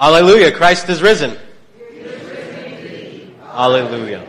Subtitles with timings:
[0.00, 1.36] Hallelujah, Christ is risen.
[3.42, 4.24] Hallelujah.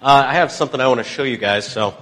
[0.00, 1.66] Uh, I have something I want to show you guys.
[1.66, 1.96] So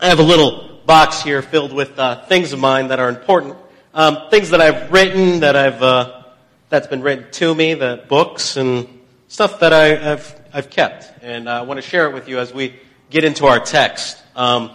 [0.00, 3.58] I have a little box here filled with uh, things of mine that are important,
[3.92, 6.22] um, things that I've written, that I've uh,
[6.70, 8.88] that's been written to me, the books and
[9.28, 12.50] stuff that I, have I've kept, and I want to share it with you as
[12.50, 12.76] we
[13.10, 14.16] get into our text.
[14.34, 14.70] Um,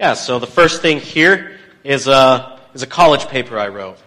[0.00, 0.14] yeah.
[0.14, 3.98] So the first thing here is a is a college paper I wrote.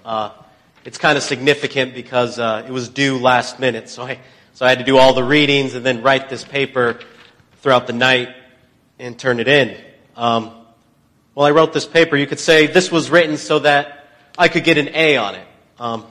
[0.86, 4.20] It's kind of significant because uh, it was due last minute, so I
[4.54, 7.00] so I had to do all the readings and then write this paper
[7.62, 8.30] throughout the night
[9.00, 9.76] and turn it in.
[10.16, 10.52] Um,
[11.34, 12.16] well, I wrote this paper.
[12.16, 14.06] You could say this was written so that
[14.38, 15.48] I could get an A on it.
[15.80, 16.06] Um,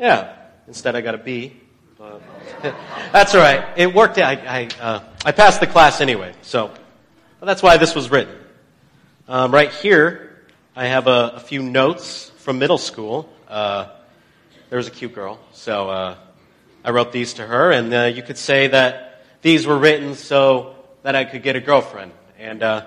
[0.00, 0.34] yeah.
[0.66, 1.56] Instead, I got a B.
[1.96, 2.20] But
[3.12, 3.66] that's all right.
[3.76, 4.18] It worked.
[4.18, 6.74] I I, uh, I passed the class anyway, so
[7.40, 8.34] that's why this was written.
[9.28, 10.42] Um, right here,
[10.74, 13.88] I have a, a few notes from middle school uh,
[14.68, 15.38] there was a cute girl.
[15.52, 16.16] So uh,
[16.84, 20.74] I wrote these to her, and uh, you could say that these were written so
[21.02, 22.86] that I could get a girlfriend, and uh,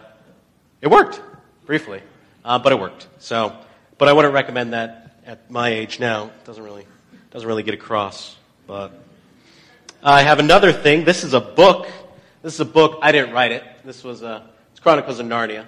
[0.81, 1.21] it worked
[1.65, 2.02] briefly,
[2.43, 3.07] uh, but it worked.
[3.19, 3.55] So,
[3.97, 6.25] but I wouldn't recommend that at my age now.
[6.25, 6.85] It doesn't really
[7.31, 8.35] doesn't really get across.
[8.67, 8.91] But
[10.03, 11.05] I have another thing.
[11.05, 11.87] This is a book.
[12.41, 12.99] This is a book.
[13.02, 13.63] I didn't write it.
[13.85, 15.65] This was a it's Chronicles of Narnia,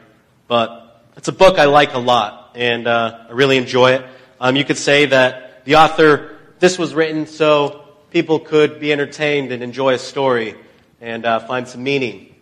[0.48, 4.06] but it's a book I like a lot, and I really enjoy it.
[4.42, 9.52] Um, you could say that the author, this was written so people could be entertained
[9.52, 10.56] and enjoy a story
[11.00, 12.34] and uh, find some meaning.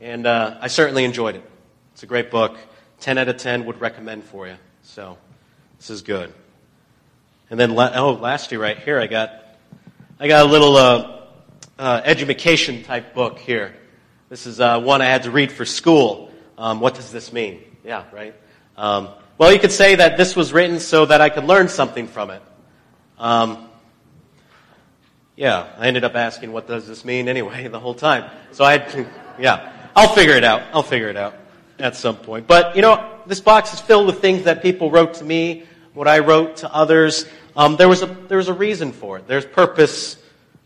[0.00, 1.50] And uh, I certainly enjoyed it.
[1.92, 2.56] It's a great book.
[3.00, 4.56] 10 out of 10 would recommend for you.
[4.84, 5.18] So
[5.76, 6.32] this is good.
[7.50, 9.44] And then, oh, lastly, right here, I got,
[10.18, 11.26] I got a little uh,
[11.78, 13.76] uh, education type book here.
[14.30, 16.30] This is uh, one I had to read for school.
[16.56, 17.62] Um, what does this mean?
[17.84, 18.34] Yeah, right.
[18.78, 22.06] Um, well, you could say that this was written so that I could learn something
[22.06, 22.42] from it.
[23.18, 23.68] Um,
[25.34, 28.30] yeah, I ended up asking, what does this mean anyway, the whole time.
[28.52, 29.06] So I had to,
[29.38, 30.62] yeah, I'll figure it out.
[30.72, 31.34] I'll figure it out
[31.80, 32.46] at some point.
[32.46, 36.06] But, you know, this box is filled with things that people wrote to me, what
[36.06, 37.26] I wrote to others.
[37.56, 39.26] Um, there, was a, there was a reason for it.
[39.26, 40.16] There's purpose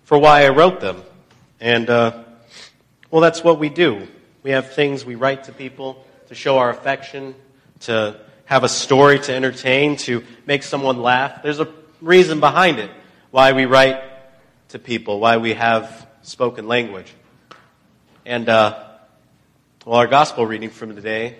[0.04, 1.02] for why I wrote them.
[1.58, 2.24] And, uh,
[3.10, 4.06] well, that's what we do.
[4.42, 7.34] We have things we write to people to show our affection,
[7.80, 11.42] to have a story to entertain, to make someone laugh.
[11.42, 11.68] There's a
[12.00, 12.90] reason behind it
[13.30, 14.02] why we write
[14.70, 17.12] to people, why we have spoken language.
[18.24, 18.84] And, uh,
[19.84, 21.36] well, our gospel reading from today,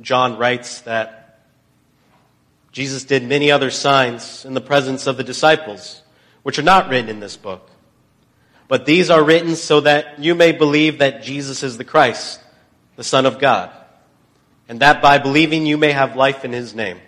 [0.00, 1.44] John writes that
[2.72, 6.02] Jesus did many other signs in the presence of the disciples,
[6.42, 7.70] which are not written in this book.
[8.66, 12.40] But these are written so that you may believe that Jesus is the Christ,
[12.96, 13.70] the Son of God
[14.68, 17.00] and that by believing you may have life in his name.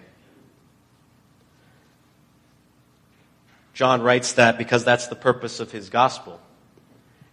[3.75, 6.41] John writes that because that's the purpose of his gospel.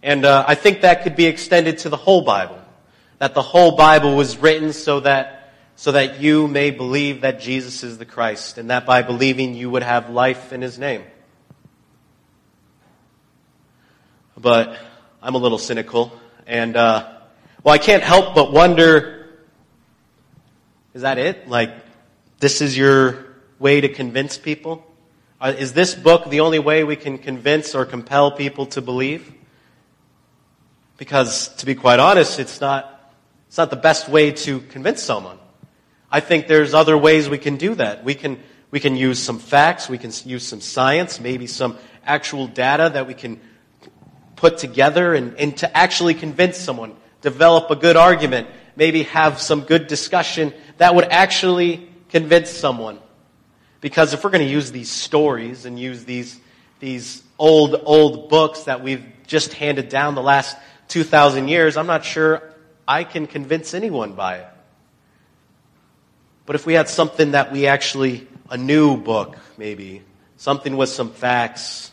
[0.02, 2.58] And uh, I think that could be extended to the whole Bible.
[3.18, 7.82] That the whole Bible was written so that, so that you may believe that Jesus
[7.82, 11.02] is the Christ, and that by believing you would have life in his name.
[14.36, 14.78] But
[15.20, 16.12] I'm a little cynical,
[16.46, 17.12] and uh,
[17.64, 19.17] well, I can't help but wonder
[20.94, 21.48] is that it?
[21.48, 21.70] Like,
[22.38, 23.26] this is your
[23.58, 24.84] way to convince people?
[25.40, 29.32] Uh, is this book the only way we can convince or compel people to believe?
[30.96, 33.14] Because, to be quite honest, it's not,
[33.46, 35.38] it's not the best way to convince someone.
[36.10, 38.02] I think there's other ways we can do that.
[38.02, 38.40] We can,
[38.70, 43.06] we can use some facts, we can use some science, maybe some actual data that
[43.06, 43.40] we can
[44.36, 48.48] put together and, and to actually convince someone, develop a good argument,
[48.78, 53.00] maybe have some good discussion that would actually convince someone.
[53.80, 56.38] Because if we're going to use these stories and use these,
[56.78, 60.56] these old, old books that we've just handed down the last
[60.88, 62.54] 2,000 years, I'm not sure
[62.86, 64.46] I can convince anyone by it.
[66.46, 70.02] But if we had something that we actually, a new book maybe,
[70.36, 71.90] something with some facts,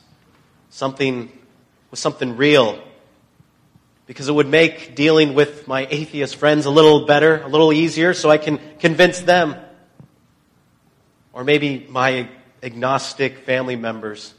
[0.69, 1.31] something
[1.89, 2.79] with something real,
[4.05, 8.13] because it would make dealing with my atheist friends a little better, a little easier,
[8.13, 9.55] so I can convince them.
[11.33, 12.29] Or maybe my
[12.61, 14.33] agnostic family members.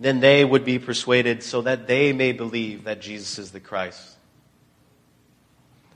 [0.00, 4.16] Then they would be persuaded so that they may believe that Jesus is the Christ.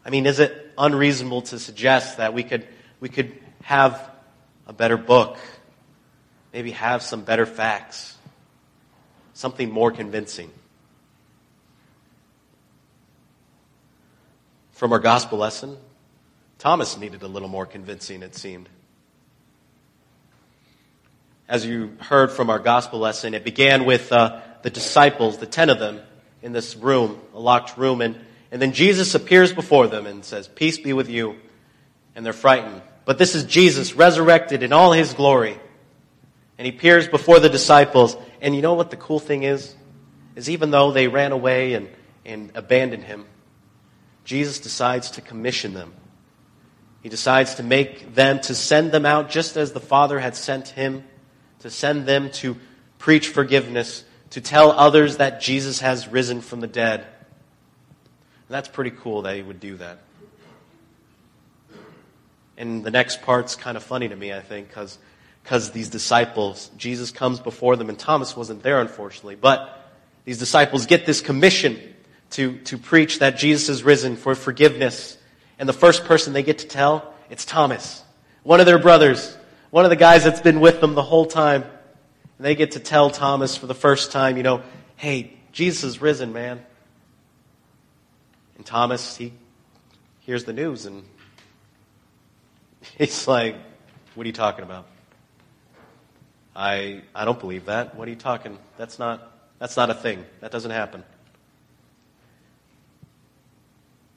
[0.05, 2.67] I mean, is it unreasonable to suggest that we could,
[2.99, 3.33] we could
[3.63, 4.11] have
[4.67, 5.39] a better book,
[6.53, 8.17] maybe have some better facts,
[9.35, 10.51] something more convincing?
[14.83, 15.77] From our gospel lesson.
[16.59, 18.69] Thomas needed a little more convincing, it seemed.
[21.49, 25.71] as you heard from our gospel lesson, it began with uh, the disciples, the ten
[25.71, 26.01] of them,
[26.43, 28.19] in this room, a locked room, and,
[28.51, 31.37] and then Jesus appears before them and says, Peace be with you.
[32.17, 32.83] And they're frightened.
[33.05, 35.57] But this is Jesus resurrected in all his glory.
[36.59, 38.17] And he appears before the disciples.
[38.41, 39.77] And you know what the cool thing is?
[40.35, 41.89] Is even though they ran away and,
[42.25, 43.27] and abandoned him,
[44.25, 45.93] Jesus decides to commission them.
[47.03, 50.69] He decides to make them, to send them out just as the Father had sent
[50.69, 51.05] him,
[51.61, 52.57] to send them to
[52.99, 57.01] preach forgiveness, to tell others that Jesus has risen from the dead.
[57.01, 57.09] And
[58.49, 59.99] that's pretty cool that he would do that.
[62.57, 64.99] And the next part's kind of funny to me, I think, because
[65.43, 69.35] because these disciples, Jesus comes before them, and Thomas wasn't there, unfortunately.
[69.35, 69.85] But
[70.25, 71.92] these disciples get this commission
[72.33, 75.17] to, to preach that Jesus is risen for forgiveness.
[75.59, 78.03] And the first person they get to tell, it's Thomas,
[78.43, 79.37] one of their brothers,
[79.71, 81.63] one of the guys that's been with them the whole time.
[81.63, 84.63] And they get to tell Thomas for the first time, you know,
[84.97, 86.61] hey, Jesus is risen, man.
[88.57, 89.33] And Thomas, he
[90.21, 91.05] hears the news and
[92.99, 93.57] he's like,
[94.15, 94.87] what are you talking about?
[96.55, 97.95] I, I don't believe that.
[97.95, 98.59] What are you talking?
[98.77, 100.25] That's not, that's not a thing.
[100.41, 101.03] That doesn't happen.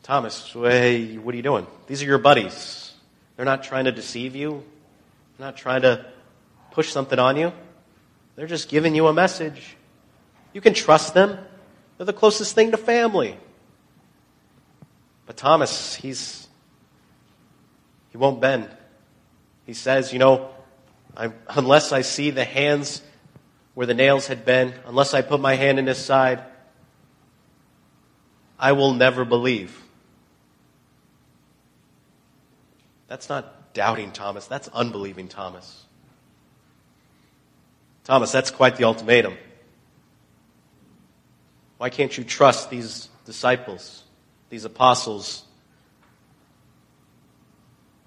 [0.06, 1.66] Thomas, hey, what are you doing?
[1.88, 2.94] These are your buddies.
[3.36, 4.64] They're not trying to deceive you.
[5.36, 6.06] They're not trying to
[6.70, 7.52] push something on you.
[8.36, 9.76] They're just giving you a message.
[10.54, 11.40] You can trust them.
[11.98, 13.36] They're the closest thing to family.
[15.26, 16.48] But Thomas, he's,
[18.12, 18.70] he won't bend.
[19.66, 20.52] He says, you know,
[21.18, 23.02] I, unless I see the hands
[23.74, 26.44] where the nails had been, unless I put my hand in his side,
[28.60, 29.82] I will never believe.
[33.08, 35.84] That's not doubting Thomas, that's unbelieving Thomas.
[38.04, 39.36] Thomas, that's quite the ultimatum.
[41.78, 44.04] Why can't you trust these disciples,
[44.50, 45.44] these apostles?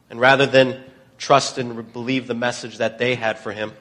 [0.09, 0.83] And rather than
[1.19, 3.73] trust and believe the message that they had for him.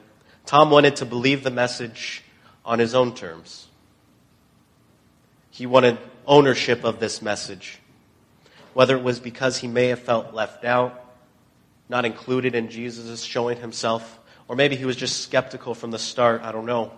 [0.44, 2.22] Tom wanted to believe the message
[2.64, 3.68] on his own terms.
[5.50, 7.78] He wanted ownership of this message.
[8.74, 11.04] Whether it was because he may have felt left out,
[11.88, 16.42] not included in Jesus' showing himself, or maybe he was just skeptical from the start,
[16.42, 16.92] I don't know.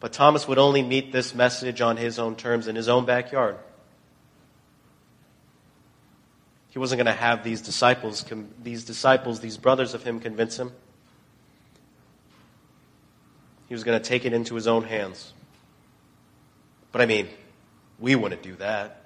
[0.00, 3.56] But Thomas would only meet this message on his own terms in his own backyard.
[6.68, 8.24] He wasn't going to have these disciples,
[8.62, 10.72] these disciples, these brothers of him convince him.
[13.68, 15.32] He was going to take it into his own hands.
[16.92, 17.28] But I mean,
[17.98, 19.02] we wouldn't do that.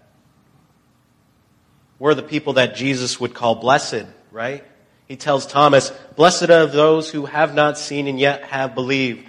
[2.01, 4.65] We're the people that Jesus would call blessed, right?
[5.07, 9.29] He tells Thomas, Blessed are those who have not seen and yet have believed.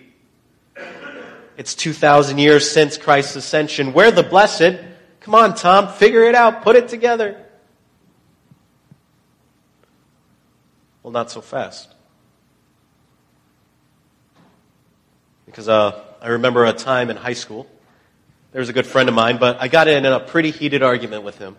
[1.58, 3.94] It's 2,000 years since Christ's ascension.
[3.94, 4.80] We're the blessed.
[5.22, 7.44] Come on, Tom, figure it out, put it together.
[11.04, 11.94] Well, not so fast.
[15.46, 17.68] Because uh, I remember a time in high school.
[18.52, 21.24] There was a good friend of mine, but I got in a pretty heated argument
[21.24, 21.58] with him.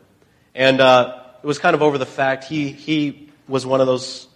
[0.54, 4.28] And uh, it was kind of over the fact he, he was one of those,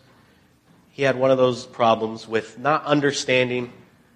[0.90, 3.72] he had one of those problems with not understanding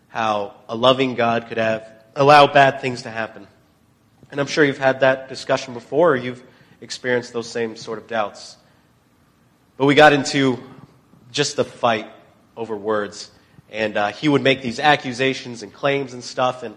[0.09, 3.47] how a loving God could have, allow bad things to happen.
[4.31, 6.43] And I'm sure you've had that discussion before, or you've
[6.83, 8.59] experienced those same sort of doubts.
[9.79, 10.59] But we got into
[11.33, 12.11] just a fight
[12.55, 13.31] over words.
[13.71, 16.63] And uh, he would make these accusations and claims and stuff.
[16.63, 16.77] And,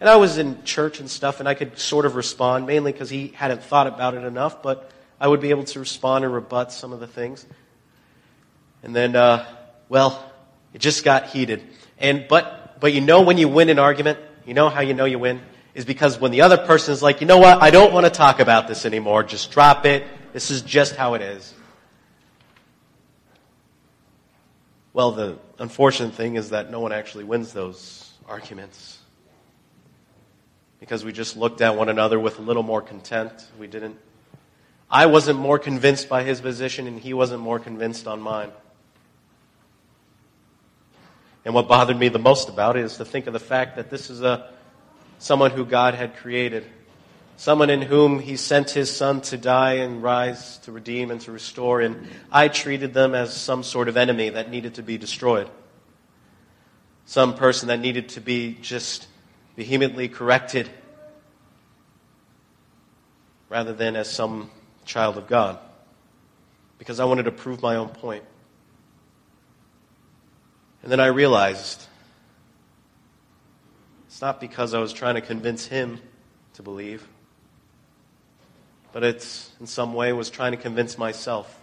[0.00, 3.10] and I was in church and stuff, and I could sort of respond, mainly because
[3.10, 6.72] he hadn't thought about it enough, but I would be able to respond and rebut
[6.72, 7.46] some of the things.
[8.82, 9.44] And then, uh,
[9.88, 10.32] well,
[10.72, 11.64] it just got heated.
[11.98, 15.04] And, but, but you know when you win an argument, you know how you know
[15.04, 15.40] you win?
[15.74, 18.10] Is because when the other person is like, you know what, I don't want to
[18.10, 20.04] talk about this anymore, just drop it.
[20.32, 21.54] This is just how it is.
[24.92, 28.98] Well, the unfortunate thing is that no one actually wins those arguments.
[30.80, 33.32] Because we just looked at one another with a little more content.
[33.58, 33.96] We didn't.
[34.90, 38.50] I wasn't more convinced by his position, and he wasn't more convinced on mine.
[41.44, 43.90] And what bothered me the most about it is to think of the fact that
[43.90, 44.50] this is a
[45.18, 46.64] someone who God had created
[47.38, 51.32] someone in whom he sent his son to die and rise to redeem and to
[51.32, 55.48] restore, and I treated them as some sort of enemy that needed to be destroyed.
[57.06, 59.06] Some person that needed to be just
[59.56, 60.68] vehemently corrected
[63.48, 64.50] rather than as some
[64.88, 65.58] child of God.
[66.78, 68.24] Because I wanted to prove my own point.
[70.82, 71.86] And then I realized
[74.06, 76.00] it's not because I was trying to convince him
[76.54, 77.06] to believe,
[78.92, 81.56] but it's in some way was trying to convince myself.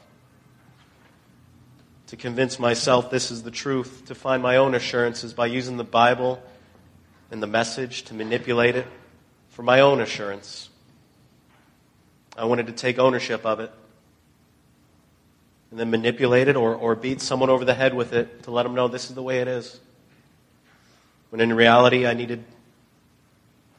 [2.07, 5.83] To convince myself this is the truth, to find my own assurances by using the
[5.83, 6.41] Bible
[7.31, 8.85] and the message to manipulate it
[9.49, 10.69] for my own assurance.
[12.37, 13.71] I wanted to take ownership of it
[15.71, 18.63] and then manipulate it or, or beat someone over the head with it to let
[18.63, 19.79] them know this is the way it is.
[21.29, 22.43] When in reality, I needed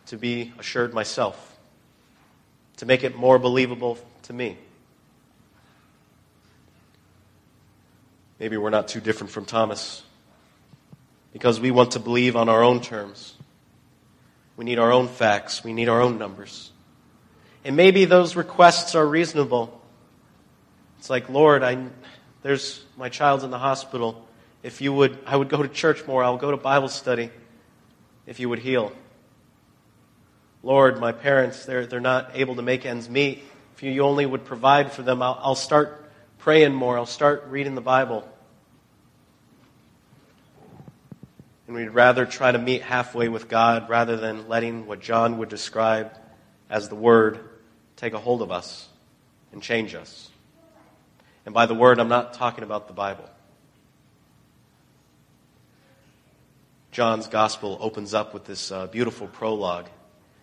[0.06, 1.56] to be assured myself,
[2.76, 4.56] to make it more believable to me.
[8.38, 10.02] Maybe we're not too different from Thomas
[11.32, 13.34] because we want to believe on our own terms.
[14.56, 15.64] We need our own facts.
[15.64, 16.70] We need our own numbers.
[17.66, 19.82] And maybe those requests are reasonable.
[21.00, 21.88] It's like, Lord, I,
[22.42, 24.25] there's my child's in the hospital.
[24.62, 26.23] If you would, I would go to church more.
[26.23, 27.28] I'll go to Bible study.
[28.25, 28.92] If you would heal.
[30.62, 33.42] Lord, my parents, they're, they're not able to make ends meet.
[33.75, 36.08] If you only would provide for them, I'll, I'll start
[36.38, 36.96] praying more.
[36.96, 38.28] I'll start reading the Bible.
[41.66, 45.49] And we'd rather try to meet halfway with God rather than letting what John would
[45.49, 46.16] describe
[46.70, 47.40] as the Word
[47.97, 48.88] take a hold of us
[49.53, 50.31] and change us.
[51.45, 53.29] And by the Word, I'm not talking about the Bible.
[56.93, 59.87] John's Gospel opens up with this uh, beautiful prologue.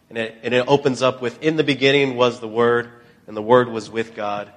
[0.09, 2.89] And it, and it opens up with, In the beginning was the Word,
[3.27, 4.51] and the Word was with God.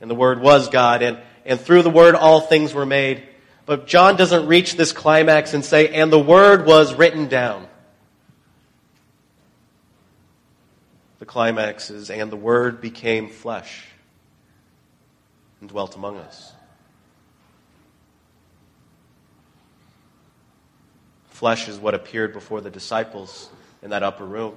[0.00, 3.22] And the Word was God, and, and through the Word all things were made.
[3.66, 7.66] But John doesn't reach this climax and say, and the Word was written down.
[11.26, 13.84] The climax is, and the Word became flesh
[15.60, 16.52] and dwelt among us.
[21.30, 23.50] Flesh is what appeared before the disciples
[23.82, 24.54] in that upper room.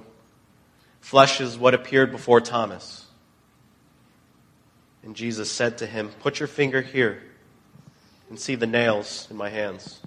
[1.00, 3.04] Flesh is what appeared before Thomas.
[5.02, 7.20] And Jesus said to him, Put your finger here
[8.28, 9.98] and see the nails in my hands.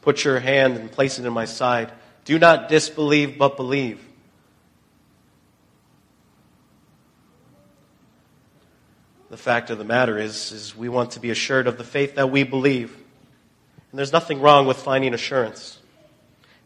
[0.00, 1.92] Put your hand and place it in my side.
[2.24, 4.00] Do not disbelieve, but believe.
[9.32, 12.16] The fact of the matter is, is we want to be assured of the faith
[12.16, 12.94] that we believe.
[13.90, 15.78] And there's nothing wrong with finding assurance.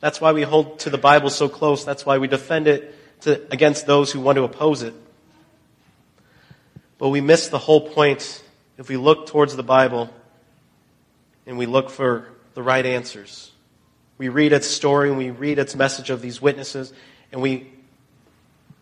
[0.00, 1.84] That's why we hold to the Bible so close.
[1.84, 4.94] That's why we defend it to, against those who want to oppose it.
[6.98, 8.42] But we miss the whole point
[8.78, 10.10] if we look towards the Bible
[11.46, 13.52] and we look for the right answers.
[14.18, 16.92] We read its story and we read its message of these witnesses,
[17.30, 17.70] and we,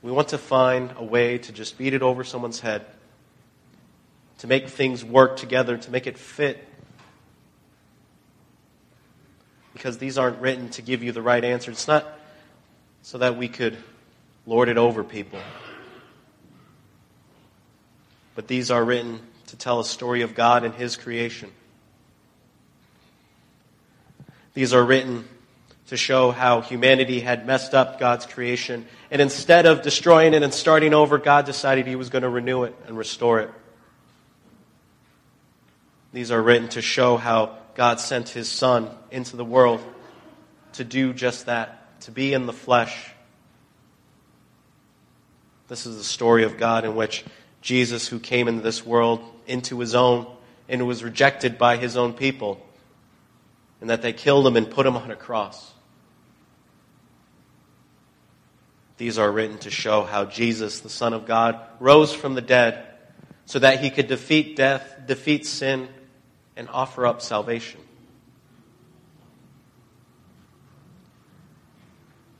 [0.00, 2.87] we want to find a way to just beat it over someone's head,
[4.45, 6.69] to make things work together, to make it fit.
[9.73, 11.71] Because these aren't written to give you the right answer.
[11.71, 12.07] It's not
[13.01, 13.79] so that we could
[14.45, 15.39] lord it over people.
[18.35, 21.51] But these are written to tell a story of God and His creation.
[24.53, 25.27] These are written
[25.87, 28.85] to show how humanity had messed up God's creation.
[29.11, 32.65] And instead of destroying it and starting over, God decided He was going to renew
[32.65, 33.51] it and restore it.
[36.14, 39.83] These are written to show how God sent His Son into the world
[40.73, 43.11] to do just that, to be in the flesh
[45.68, 47.25] this is the story of God in which
[47.62, 50.26] Jesus, who came into this world, into his own,
[50.68, 52.64] and was rejected by his own people,
[53.80, 55.73] and that they killed him and put him on a cross.
[58.99, 62.87] These are written to show how Jesus, the Son of God, rose from the dead
[63.47, 65.88] so that he could defeat death, defeat sin,
[66.57, 67.81] and offer up salvation.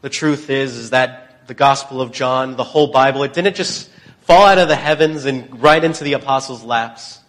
[0.02, 3.23] The truth is, is that the Gospel of John, the whole Bible.
[3.23, 3.90] It didn't just
[4.23, 7.21] fall out of the heavens and right into the apostles' laps.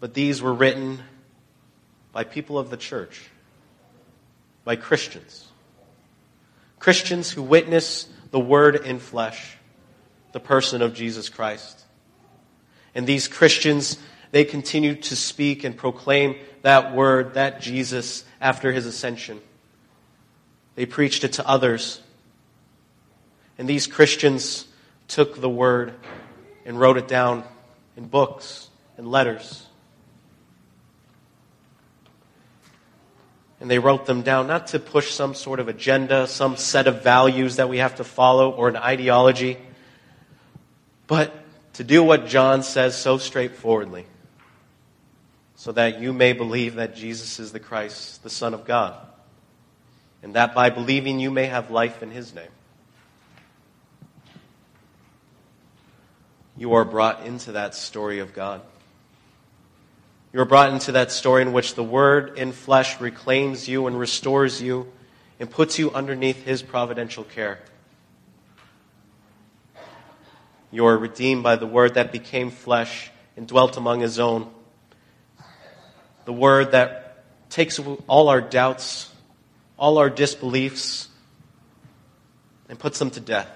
[0.00, 1.00] But these were written
[2.12, 3.22] by people of the church,
[4.64, 5.46] by Christians.
[6.78, 9.56] Christians who witness the Word in flesh,
[10.32, 11.83] the person of Jesus Christ.
[12.94, 13.98] And these Christians,
[14.30, 19.40] they continued to speak and proclaim that Word, that Jesus, after His ascension.
[20.74, 22.00] They preached it to others.
[23.58, 24.66] And these Christians
[25.06, 25.94] took the word
[26.64, 27.44] and wrote it down
[27.96, 29.66] in books and letters.
[33.60, 37.02] And they wrote them down not to push some sort of agenda, some set of
[37.02, 39.56] values that we have to follow, or an ideology,
[41.06, 41.32] but
[41.74, 44.06] to do what John says so straightforwardly
[45.56, 48.96] so that you may believe that Jesus is the Christ, the Son of God,
[50.22, 52.48] and that by believing you may have life in his name.
[56.56, 58.62] You are brought into that story of God.
[60.32, 63.98] You are brought into that story in which the Word in flesh reclaims you and
[63.98, 64.92] restores you
[65.40, 67.60] and puts you underneath His providential care.
[70.74, 74.50] You are redeemed by the Word that became flesh and dwelt among His own.
[76.24, 77.78] The Word that takes
[78.08, 79.08] all our doubts,
[79.78, 81.06] all our disbeliefs,
[82.68, 83.48] and puts them to death.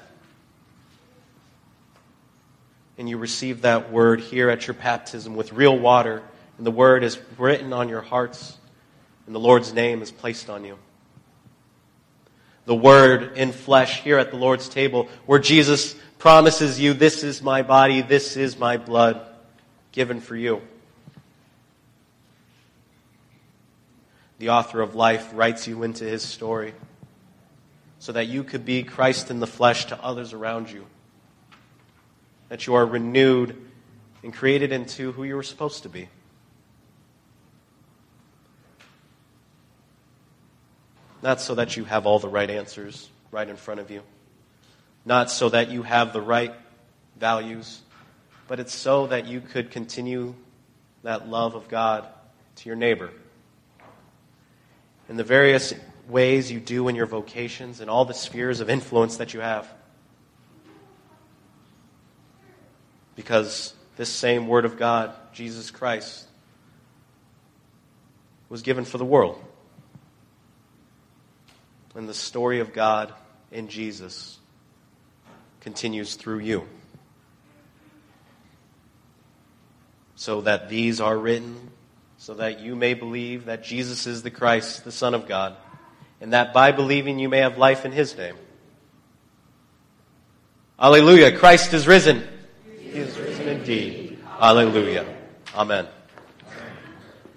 [2.98, 6.22] And you receive that Word here at your baptism with real water,
[6.56, 8.56] and the Word is written on your hearts,
[9.26, 10.78] and the Lord's name is placed on you
[12.68, 17.42] the Word in flesh here at the Lord's table, where Jesus promises you, This is
[17.42, 19.20] my body, this is my blood
[19.92, 20.60] given for you.
[24.38, 26.74] The author of life writes you into his story
[27.98, 30.86] so that you could be Christ in the flesh to others around you.
[32.48, 33.56] That you are renewed
[34.22, 36.08] and created into who you were supposed to be.
[41.22, 44.02] Not so that you have all the right answers right in front of you.
[45.08, 46.52] Not so that you have the right
[47.18, 47.80] values,
[48.46, 50.34] but it's so that you could continue
[51.02, 52.06] that love of God
[52.56, 53.08] to your neighbor.
[55.08, 55.72] In the various
[56.10, 59.66] ways you do in your vocations and all the spheres of influence that you have.
[63.16, 66.26] Because this same Word of God, Jesus Christ,
[68.50, 69.42] was given for the world
[71.94, 73.14] and the story of God
[73.50, 74.38] in Jesus
[75.60, 76.66] continues through you.
[80.16, 81.70] So that these are written,
[82.18, 85.56] so that you may believe that Jesus is the Christ, the Son of God,
[86.20, 88.34] and that by believing you may have life in His name.
[90.78, 91.36] Alleluia.
[91.36, 92.26] Christ is risen.
[92.78, 94.18] He is risen indeed.
[94.40, 95.04] Alleluia.
[95.54, 95.88] Amen.